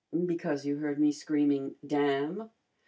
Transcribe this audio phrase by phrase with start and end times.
[0.25, 2.49] "Because you heard me screaming 'damn'?"